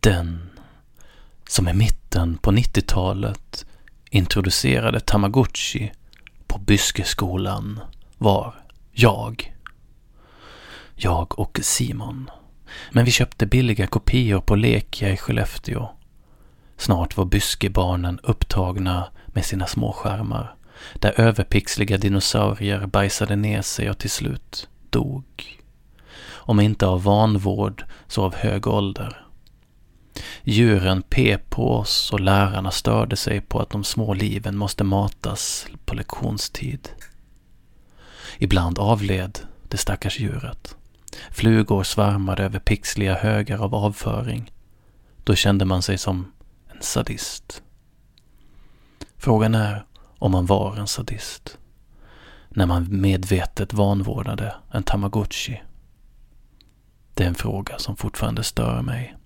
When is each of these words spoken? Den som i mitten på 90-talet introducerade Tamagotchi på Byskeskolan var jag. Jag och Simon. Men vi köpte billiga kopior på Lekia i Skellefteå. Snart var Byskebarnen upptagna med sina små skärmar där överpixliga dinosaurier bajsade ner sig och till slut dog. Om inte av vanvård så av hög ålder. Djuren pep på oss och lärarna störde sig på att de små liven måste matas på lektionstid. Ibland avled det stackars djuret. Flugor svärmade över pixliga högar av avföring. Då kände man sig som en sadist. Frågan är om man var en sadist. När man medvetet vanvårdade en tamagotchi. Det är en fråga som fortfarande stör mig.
Den 0.00 0.50
som 1.48 1.68
i 1.68 1.74
mitten 1.74 2.38
på 2.38 2.50
90-talet 2.50 3.66
introducerade 4.10 5.00
Tamagotchi 5.00 5.92
på 6.46 6.58
Byskeskolan 6.58 7.80
var 8.18 8.54
jag. 8.92 9.54
Jag 10.94 11.38
och 11.38 11.58
Simon. 11.62 12.30
Men 12.92 13.04
vi 13.04 13.10
köpte 13.10 13.46
billiga 13.46 13.86
kopior 13.86 14.40
på 14.40 14.56
Lekia 14.56 15.12
i 15.12 15.16
Skellefteå. 15.16 15.88
Snart 16.76 17.16
var 17.16 17.24
Byskebarnen 17.24 18.20
upptagna 18.22 19.08
med 19.26 19.44
sina 19.44 19.66
små 19.66 19.92
skärmar 19.92 20.54
där 20.94 21.20
överpixliga 21.20 21.96
dinosaurier 21.96 22.86
bajsade 22.86 23.36
ner 23.36 23.62
sig 23.62 23.90
och 23.90 23.98
till 23.98 24.10
slut 24.10 24.68
dog. 24.90 25.24
Om 26.28 26.60
inte 26.60 26.86
av 26.86 27.02
vanvård 27.02 27.84
så 28.06 28.24
av 28.24 28.34
hög 28.34 28.66
ålder. 28.66 29.25
Djuren 30.48 31.02
pep 31.02 31.50
på 31.50 31.76
oss 31.76 32.12
och 32.12 32.20
lärarna 32.20 32.70
störde 32.70 33.16
sig 33.16 33.40
på 33.40 33.60
att 33.60 33.70
de 33.70 33.84
små 33.84 34.14
liven 34.14 34.56
måste 34.56 34.84
matas 34.84 35.66
på 35.84 35.94
lektionstid. 35.94 36.88
Ibland 38.38 38.78
avled 38.78 39.38
det 39.68 39.76
stackars 39.76 40.20
djuret. 40.20 40.76
Flugor 41.30 41.82
svärmade 41.82 42.42
över 42.44 42.58
pixliga 42.58 43.14
högar 43.14 43.58
av 43.58 43.74
avföring. 43.74 44.52
Då 45.24 45.34
kände 45.34 45.64
man 45.64 45.82
sig 45.82 45.98
som 45.98 46.32
en 46.74 46.82
sadist. 46.82 47.62
Frågan 49.16 49.54
är 49.54 49.84
om 50.18 50.32
man 50.32 50.46
var 50.46 50.76
en 50.76 50.88
sadist. 50.88 51.58
När 52.48 52.66
man 52.66 53.00
medvetet 53.00 53.72
vanvårdade 53.72 54.54
en 54.72 54.82
tamagotchi. 54.82 55.62
Det 57.14 57.24
är 57.24 57.28
en 57.28 57.34
fråga 57.34 57.78
som 57.78 57.96
fortfarande 57.96 58.42
stör 58.42 58.82
mig. 58.82 59.16